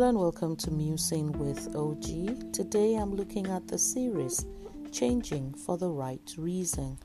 [0.00, 2.54] Hello and welcome to Musing with OG.
[2.54, 4.46] Today I'm looking at the series
[4.90, 6.98] Changing for the Right Reason.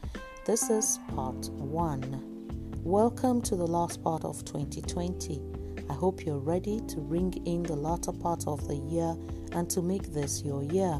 [0.45, 2.79] This is part 1.
[2.85, 5.41] Welcome to the last part of 2020.
[5.89, 9.13] I hope you're ready to ring in the latter part of the year
[9.51, 10.97] and to make this your year.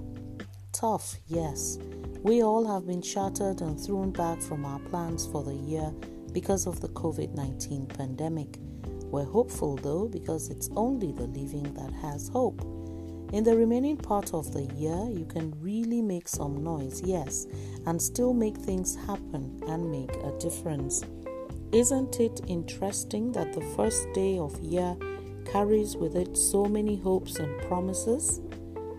[0.73, 1.80] Tough, yes.
[2.23, 5.94] We all have been shattered and thrown back from our plans for the year
[6.34, 8.59] because of the COVID 19 pandemic.
[9.12, 12.62] We're hopeful though because it's only the living that has hope.
[13.34, 17.48] In the remaining part of the year, you can really make some noise, yes,
[17.86, 21.04] and still make things happen and make a difference.
[21.72, 24.95] Isn't it interesting that the first day of year
[25.45, 28.40] carries with it so many hopes and promises?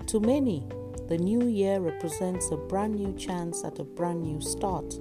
[0.09, 0.67] To many,
[1.09, 4.99] the new year represents a brand new chance at a brand new start,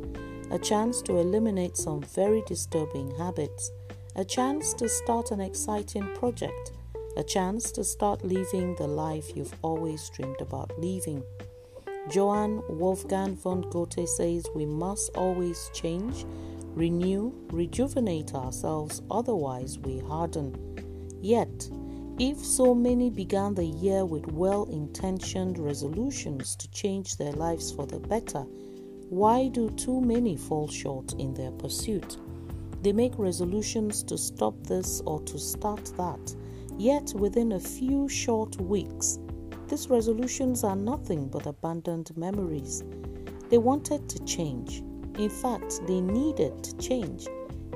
[0.52, 3.72] a chance to eliminate some very disturbing habits
[4.18, 6.72] a chance to start an exciting project,
[7.18, 11.22] a chance to start living the life you've always dreamed about living.
[12.10, 16.26] Johann Wolfgang von Goethe says we must always change,
[16.76, 20.56] renew, rejuvenate ourselves, otherwise we harden.
[21.22, 21.70] Yet,
[22.18, 27.86] if so many began the year with well intentioned resolutions to change their lives for
[27.86, 28.46] the better,
[29.10, 32.18] why do too many fall short in their pursuit?
[32.86, 36.36] They make resolutions to stop this or to start that.
[36.78, 39.18] Yet, within a few short weeks,
[39.68, 42.84] these resolutions are nothing but abandoned memories.
[43.50, 44.84] They wanted to change.
[45.18, 47.26] In fact, they needed to change.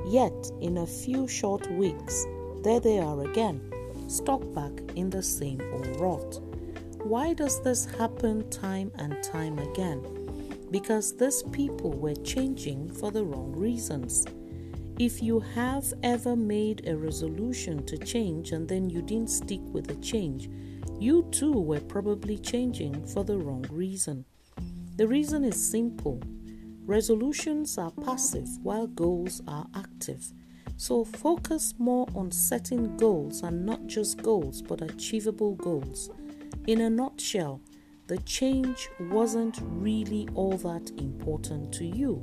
[0.05, 2.27] Yet, in a few short weeks,
[2.63, 3.59] there they are again,
[4.07, 6.39] stuck back in the same old rot.
[7.03, 10.03] Why does this happen time and time again?
[10.69, 14.27] Because these people were changing for the wrong reasons.
[14.99, 19.87] If you have ever made a resolution to change and then you didn't stick with
[19.87, 20.49] the change,
[20.99, 24.25] you too were probably changing for the wrong reason.
[24.97, 26.21] The reason is simple
[26.85, 30.33] resolutions are passive while goals are active.
[30.75, 36.09] So focus more on setting goals and not just goals but achievable goals.
[36.67, 37.61] In a nutshell,
[38.07, 42.21] the change wasn't really all that important to you.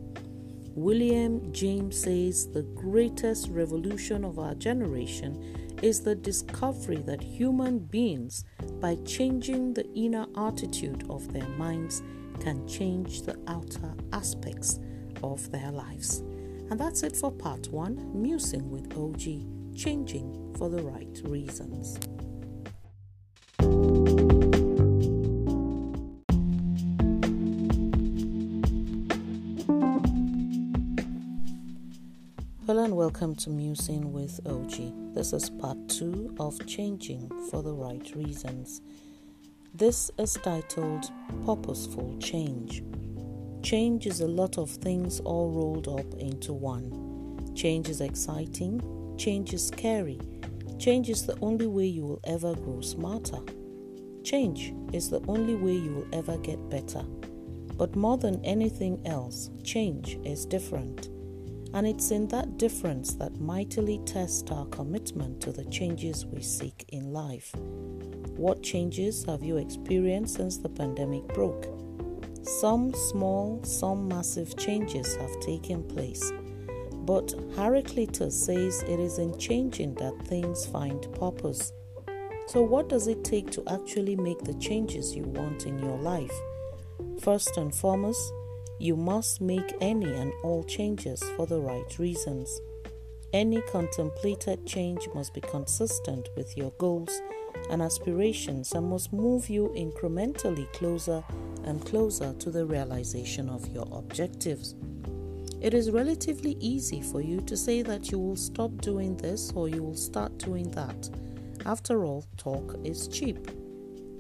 [0.76, 8.44] William James says the greatest revolution of our generation is the discovery that human beings,
[8.78, 12.02] by changing the inner attitude of their minds,
[12.40, 14.78] can change the outer aspects
[15.22, 16.18] of their lives.
[16.68, 21.98] And that's it for part one Musing with OG, changing for the right reasons.
[33.06, 35.14] Welcome to Musing with OG.
[35.14, 38.80] This is part two of Changing for the Right Reasons.
[39.72, 41.08] This is titled
[41.44, 42.82] Purposeful Change.
[43.62, 47.54] Change is a lot of things all rolled up into one.
[47.54, 48.82] Change is exciting,
[49.16, 50.18] change is scary,
[50.80, 53.38] change is the only way you will ever grow smarter.
[54.24, 57.04] Change is the only way you will ever get better.
[57.76, 61.08] But more than anything else, change is different.
[61.76, 66.86] And it's in that difference that mightily tests our commitment to the changes we seek
[66.88, 67.54] in life.
[68.34, 71.66] What changes have you experienced since the pandemic broke?
[72.42, 76.32] Some small, some massive changes have taken place.
[76.94, 81.74] But Heraclitus says it is in changing that things find purpose.
[82.46, 86.32] So, what does it take to actually make the changes you want in your life?
[87.20, 88.32] First and foremost,
[88.78, 92.60] you must make any and all changes for the right reasons.
[93.32, 97.20] Any contemplated change must be consistent with your goals
[97.70, 101.24] and aspirations and must move you incrementally closer
[101.64, 104.74] and closer to the realization of your objectives.
[105.60, 109.68] It is relatively easy for you to say that you will stop doing this or
[109.68, 111.10] you will start doing that.
[111.64, 113.50] After all, talk is cheap.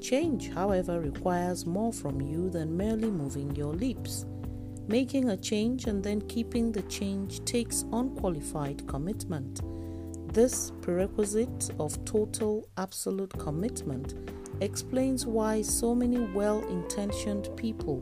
[0.00, 4.24] Change, however, requires more from you than merely moving your lips.
[4.88, 9.60] Making a change and then keeping the change takes unqualified commitment.
[10.32, 14.14] This prerequisite of total, absolute commitment
[14.60, 18.00] explains why so many well intentioned people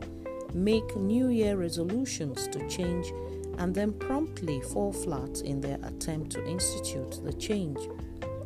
[0.53, 3.11] make New Year resolutions to change
[3.57, 7.79] and then promptly fall flat in their attempt to institute the change.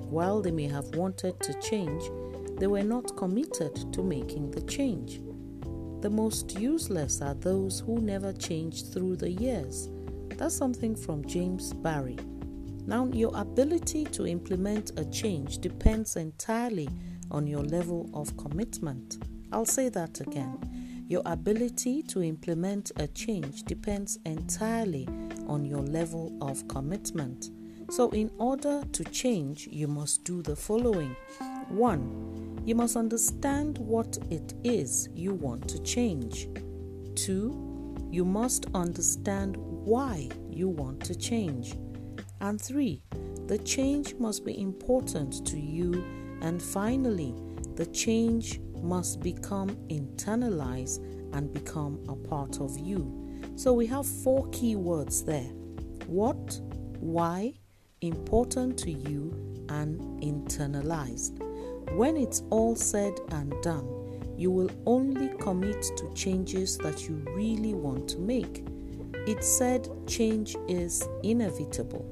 [0.10, 2.04] While they may have wanted to change,
[2.58, 5.20] they were not committed to making the change.
[6.02, 9.90] The most useless are those who never change through the years.
[10.38, 12.18] That's something from James Barrie.
[12.86, 16.88] Now, your ability to implement a change depends entirely
[17.30, 19.18] on your level of commitment.
[19.52, 21.06] I'll say that again.
[21.10, 25.08] Your ability to implement a change depends entirely
[25.48, 27.50] on your level of commitment.
[27.90, 31.16] So, in order to change, you must do the following
[31.70, 32.39] 1.
[32.66, 36.48] You must understand what it is you want to change.
[37.16, 38.10] 2.
[38.12, 41.76] You must understand why you want to change.
[42.42, 43.02] And 3.
[43.48, 46.04] The change must be important to you.
[46.42, 47.34] And finally,
[47.76, 51.04] the change must become internalized
[51.34, 53.30] and become a part of you.
[53.56, 55.52] So we have four key words there
[56.10, 56.60] what,
[57.00, 57.54] why,
[58.02, 59.32] important to you,
[59.70, 61.49] and internalized.
[61.94, 63.88] When it's all said and done,
[64.38, 68.64] you will only commit to changes that you really want to make.
[69.28, 72.06] It said change is inevitable.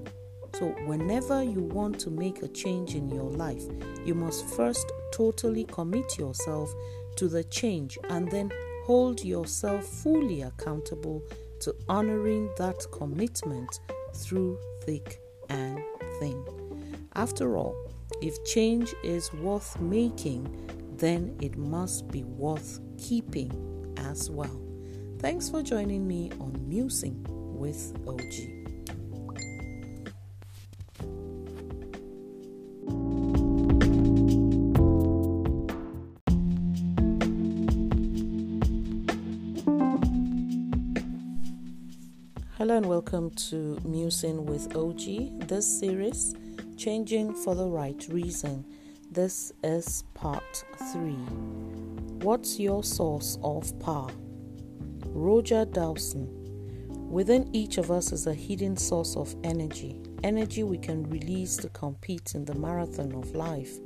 [0.55, 3.63] So, whenever you want to make a change in your life,
[4.03, 6.73] you must first totally commit yourself
[7.15, 8.51] to the change and then
[8.85, 11.21] hold yourself fully accountable
[11.59, 13.79] to honoring that commitment
[14.13, 15.79] through thick and
[16.19, 16.43] thin.
[17.13, 17.75] After all,
[18.21, 24.61] if change is worth making, then it must be worth keeping as well.
[25.19, 28.57] Thanks for joining me on Musing with OG.
[42.57, 45.47] Hello and welcome to Musing with OG.
[45.47, 46.33] This series,
[46.77, 48.63] Changing for the Right Reason.
[49.09, 50.63] This is part
[50.93, 51.13] 3.
[52.21, 54.11] What's your source of power?
[55.07, 56.29] Roger Dawson.
[57.09, 61.69] Within each of us is a hidden source of energy, energy we can release to
[61.69, 63.79] compete in the marathon of life.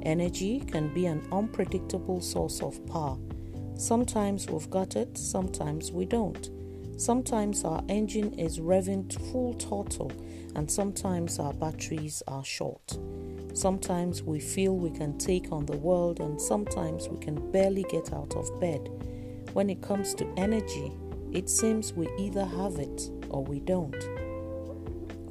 [0.00, 3.18] Energy can be an unpredictable source of power.
[3.76, 6.48] Sometimes we've got it, sometimes we don't.
[6.96, 10.10] Sometimes our engine is revving full throttle,
[10.54, 12.98] and sometimes our batteries are short.
[13.52, 18.14] Sometimes we feel we can take on the world, and sometimes we can barely get
[18.14, 18.88] out of bed.
[19.52, 20.90] When it comes to energy,
[21.32, 24.02] it seems we either have it or we don't.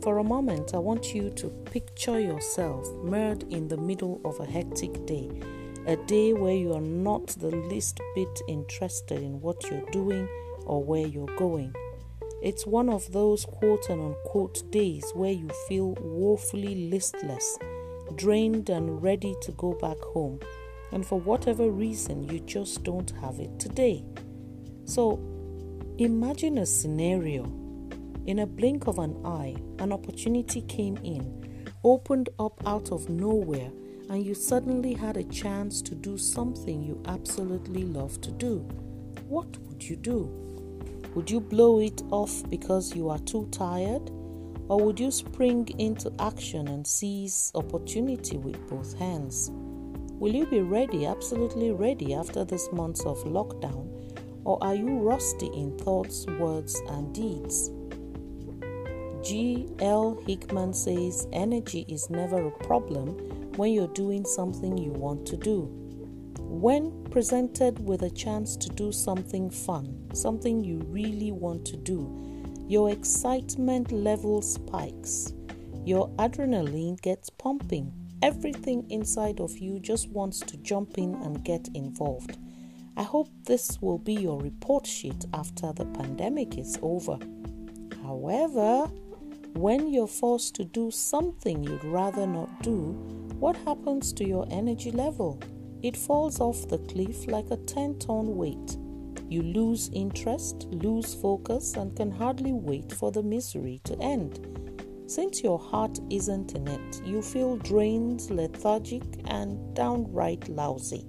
[0.03, 4.45] For a moment, I want you to picture yourself mired in the middle of a
[4.45, 5.31] hectic day,
[5.87, 10.29] a day where you are not the least bit interested in what you're doing
[10.65, 11.73] or where you're going.
[12.41, 17.57] It's one of those quote and unquote days where you feel woefully listless,
[18.15, 20.39] drained, and ready to go back home.
[20.91, 24.03] And for whatever reason, you just don't have it today.
[24.85, 25.19] So
[25.97, 27.45] imagine a scenario.
[28.27, 33.71] In a blink of an eye, an opportunity came in, opened up out of nowhere,
[34.09, 38.59] and you suddenly had a chance to do something you absolutely love to do.
[39.27, 40.54] What would you do?
[41.15, 44.11] Would you blow it off because you are too tired?
[44.67, 49.49] Or would you spring into action and seize opportunity with both hands?
[49.53, 53.89] Will you be ready, absolutely ready, after this months of lockdown?
[54.43, 57.71] Or are you rusty in thoughts, words, and deeds?
[59.23, 59.69] G.
[59.79, 60.21] L.
[60.27, 63.09] Hickman says energy is never a problem
[63.55, 65.84] when you're doing something you want to do.
[66.47, 72.09] When presented with a chance to do something fun, something you really want to do,
[72.67, 75.33] your excitement level spikes.
[75.85, 77.93] Your adrenaline gets pumping.
[78.21, 82.37] Everything inside of you just wants to jump in and get involved.
[82.97, 87.19] I hope this will be your report sheet after the pandemic is over.
[88.03, 88.89] However,
[89.53, 92.93] when you're forced to do something you'd rather not do,
[93.39, 95.39] what happens to your energy level?
[95.85, 98.75] It falls off the cliff like a 10 ton weight.
[99.29, 104.39] You lose interest, lose focus, and can hardly wait for the misery to end.
[105.05, 111.05] Since your heart isn't in it, you feel drained, lethargic, and downright lousy.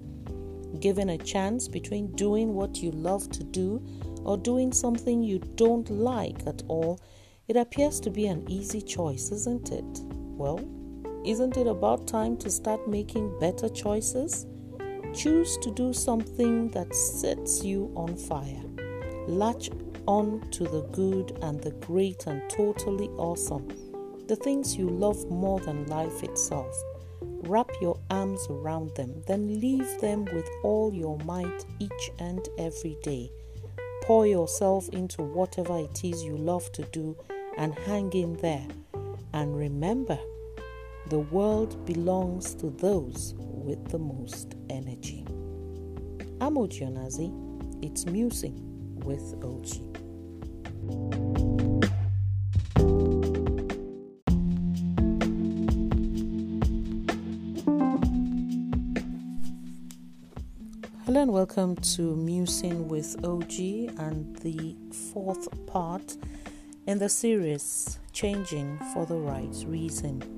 [0.78, 3.82] Given a chance between doing what you love to do
[4.24, 7.00] or doing something you don't like at all,
[7.48, 10.02] it appears to be an easy choice, isn't it?
[10.12, 10.60] Well,
[11.24, 14.46] isn't it about time to start making better choices?
[15.16, 18.62] Choose to do something that sets you on fire.
[19.26, 19.70] Latch
[20.06, 23.66] on to the good and the great and totally awesome,
[24.26, 26.76] the things you love more than life itself.
[27.22, 32.98] Wrap your arms around them, then leave them with all your might each and every
[33.02, 33.32] day.
[34.02, 37.16] Pour yourself into whatever it is you love to do
[37.56, 38.66] and hang in there.
[39.32, 40.18] And remember,
[41.08, 43.34] the world belongs to those
[43.66, 45.24] with the most energy.
[46.40, 46.86] I'm Oji
[47.82, 48.54] It's Musing
[49.04, 49.66] with OG.
[61.04, 63.58] Hello and welcome to Musing with OG
[63.98, 64.76] and the
[65.12, 66.16] fourth part
[66.86, 70.35] in the series Changing for the Right Reason.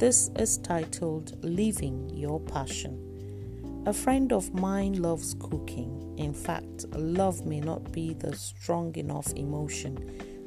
[0.00, 3.84] This is titled Living Your Passion.
[3.84, 6.14] A friend of mine loves cooking.
[6.16, 9.98] In fact, love may not be the strong enough emotion.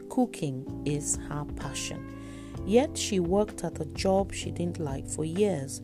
[0.10, 2.04] Cooking is her passion.
[2.66, 5.84] Yet she worked at a job she didn't like for years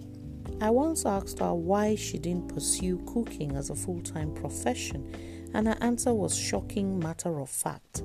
[0.62, 5.68] I once asked her why she didn't pursue cooking as a full time profession, and
[5.68, 8.02] her answer was shocking matter of fact.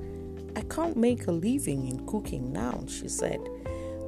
[0.55, 3.41] I can't make a living in cooking now, she said.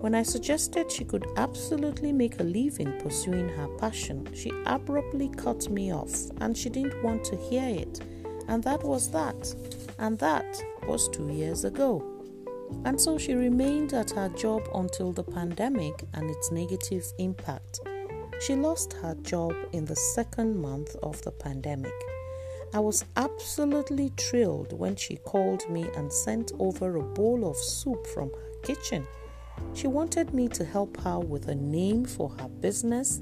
[0.00, 5.68] When I suggested she could absolutely make a living pursuing her passion, she abruptly cut
[5.70, 8.00] me off and she didn't want to hear it.
[8.48, 9.54] And that was that.
[9.98, 12.04] And that was two years ago.
[12.84, 17.80] And so she remained at her job until the pandemic and its negative impact.
[18.40, 21.94] She lost her job in the second month of the pandemic.
[22.74, 28.06] I was absolutely thrilled when she called me and sent over a bowl of soup
[28.06, 29.06] from her kitchen.
[29.74, 33.20] She wanted me to help her with a name for her business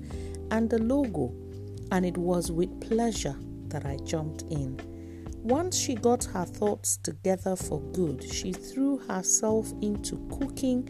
[0.51, 1.35] and a logo,
[1.91, 3.37] and it was with pleasure
[3.69, 4.81] that I jumped in.
[5.43, 10.89] Once she got her thoughts together for good, she threw herself into cooking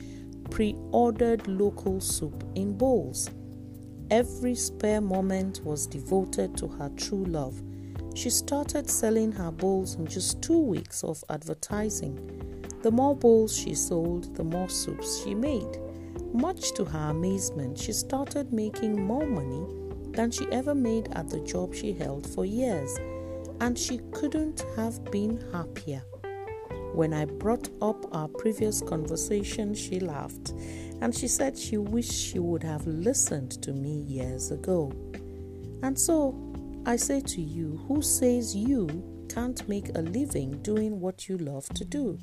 [0.50, 3.30] pre ordered local soup in bowls.
[4.10, 7.60] Every spare moment was devoted to her true love.
[8.14, 12.53] She started selling her bowls in just two weeks of advertising.
[12.84, 15.80] The more bowls she sold, the more soups she made.
[16.34, 19.64] Much to her amazement, she started making more money
[20.10, 22.94] than she ever made at the job she held for years,
[23.62, 26.02] and she couldn't have been happier.
[26.92, 30.52] When I brought up our previous conversation, she laughed
[31.00, 34.92] and she said she wished she would have listened to me years ago.
[35.82, 36.34] And so
[36.84, 41.66] I say to you, who says you can't make a living doing what you love
[41.70, 42.18] to do?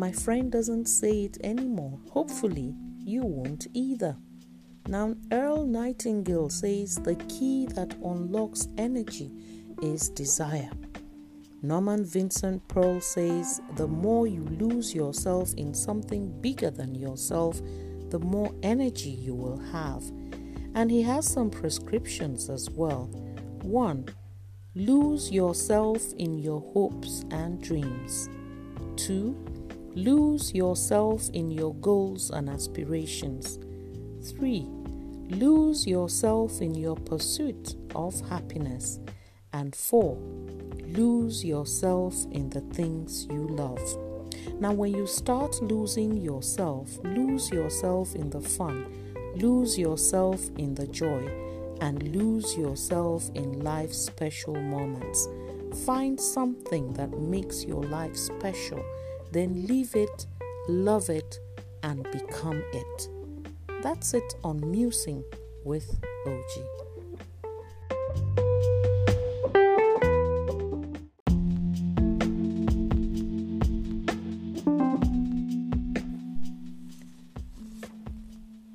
[0.00, 1.98] My friend doesn't say it anymore.
[2.08, 4.16] Hopefully, you won't either.
[4.88, 9.30] Now, Earl Nightingale says the key that unlocks energy
[9.82, 10.70] is desire.
[11.60, 17.60] Norman Vincent Peale says the more you lose yourself in something bigger than yourself,
[18.08, 20.02] the more energy you will have.
[20.74, 23.10] And he has some prescriptions as well.
[23.60, 24.08] 1.
[24.76, 28.30] Lose yourself in your hopes and dreams.
[28.96, 29.50] 2.
[29.94, 33.58] Lose yourself in your goals and aspirations.
[34.38, 34.66] 3.
[35.30, 39.00] Lose yourself in your pursuit of happiness.
[39.52, 40.16] And 4.
[40.86, 43.80] Lose yourself in the things you love.
[44.60, 48.86] Now, when you start losing yourself, lose yourself in the fun,
[49.34, 51.28] lose yourself in the joy,
[51.80, 55.28] and lose yourself in life's special moments.
[55.84, 58.84] Find something that makes your life special,
[59.32, 60.26] then live it,
[60.68, 61.38] love it,
[61.84, 63.08] and become it.
[63.82, 65.22] That's it on Musing
[65.64, 65.88] with
[66.26, 66.64] OG.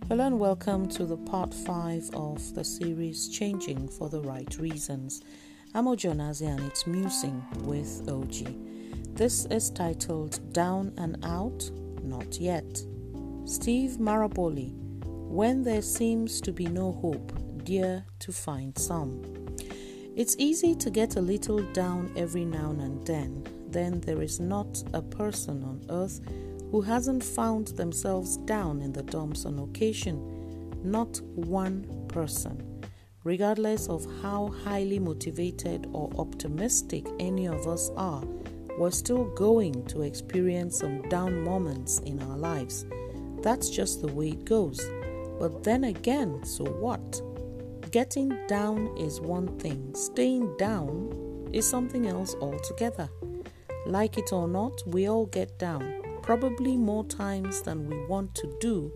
[0.07, 5.21] Hello and welcome to the part 5 of the series Changing for the Right Reasons.
[5.73, 8.74] I'm Ojonazi and it's Musing with OG.
[9.15, 11.71] This is titled Down and Out,
[12.03, 12.83] Not Yet.
[13.45, 14.73] Steve Maraboli,
[15.05, 17.31] When There Seems to Be No Hope,
[17.63, 19.21] Dear to Find Some.
[20.17, 23.47] It's easy to get a little down every now and then.
[23.69, 26.19] Then there is not a person on earth
[26.69, 30.19] who hasn't found themselves down in the dumps on occasion.
[30.83, 32.83] Not one person.
[33.23, 38.21] Regardless of how highly motivated or optimistic any of us are,
[38.77, 42.85] we're still going to experience some down moments in our lives.
[43.41, 44.79] That's just the way it goes.
[45.39, 47.21] But then again, so what?
[47.91, 53.09] Getting down is one thing, staying down is something else altogether.
[53.85, 58.57] Like it or not, we all get down probably more times than we want to
[58.59, 58.91] do,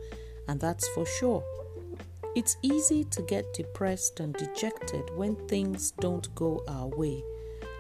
[0.48, 1.44] and that's for sure.
[2.36, 7.24] It's easy to get depressed and dejected when things don't go our way.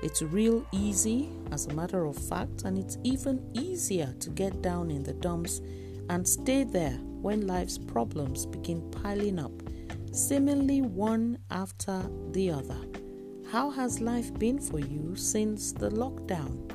[0.01, 4.91] It's real easy, as a matter of fact, and it's even easier to get down
[4.91, 5.62] in the dumps
[6.10, 9.51] and stay there when life's problems begin piling up
[10.12, 12.79] seemingly one after the other.
[13.51, 16.72] How has life been for you since the lockdown?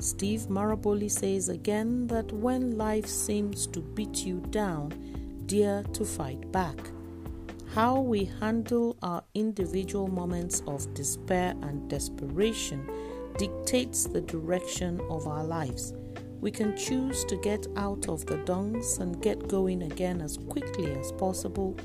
[0.00, 4.92] Steve Maraboli says again that when life seems to beat you down,
[5.46, 6.76] dare to fight back.
[7.78, 12.90] How we handle our individual moments of despair and desperation
[13.38, 15.94] dictates the direction of our lives.
[16.40, 20.90] We can choose to get out of the dungs and get going again as quickly
[20.90, 21.76] as possible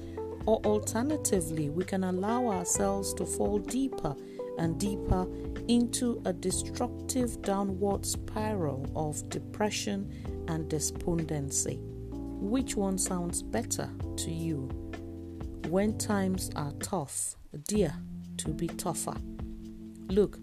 [0.47, 4.15] or alternatively, we can allow ourselves to fall deeper
[4.57, 5.27] and deeper
[5.67, 10.11] into a destructive downward spiral of depression
[10.47, 11.77] and despondency.
[11.83, 14.82] Which one sounds better to you?
[15.69, 17.35] When times are tough,
[17.67, 17.93] dear,
[18.37, 19.15] to be tougher.
[20.07, 20.37] Look,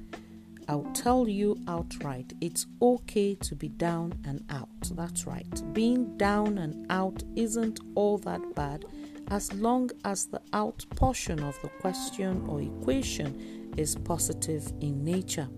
[0.68, 4.68] I'll tell you outright it's okay to be down and out.
[4.92, 5.62] That's right.
[5.72, 8.84] Being down and out isn't all that bad
[9.28, 15.48] as long as the out portion of the question or equation is positive in nature.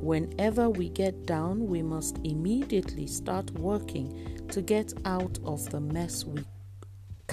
[0.00, 6.24] Whenever we get down, we must immediately start working to get out of the mess
[6.24, 6.44] we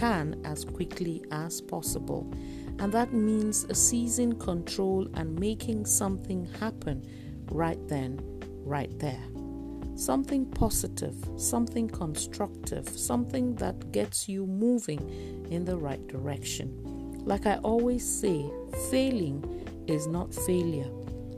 [0.01, 2.33] can as quickly as possible.
[2.79, 7.05] And that means seizing control and making something happen
[7.51, 8.19] right then,
[8.65, 9.23] right there
[10.01, 14.99] something positive, something constructive, something that gets you moving
[15.51, 16.73] in the right direction.
[17.23, 18.49] Like I always say,
[18.89, 19.43] failing
[19.87, 20.89] is not failure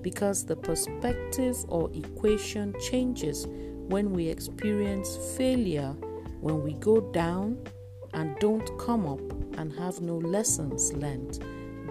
[0.01, 5.93] because the perspective or equation changes when we experience failure,
[6.39, 7.57] when we go down
[8.13, 9.21] and don't come up
[9.57, 11.43] and have no lessons learned.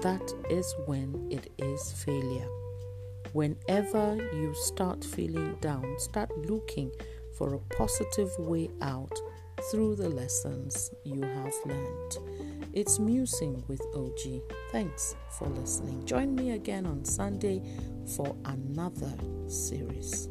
[0.03, 2.49] That is when it is failure.
[3.33, 6.93] Whenever you start feeling down, start looking
[7.39, 9.19] for a positive way out
[9.71, 12.19] through the lessons you have learned.
[12.73, 14.43] It's Musing with OG.
[14.71, 16.05] Thanks for listening.
[16.05, 17.63] Join me again on Sunday
[18.17, 19.13] for another
[19.47, 20.29] series.